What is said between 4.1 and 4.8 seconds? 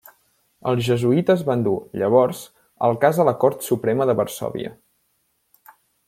de Varsòvia.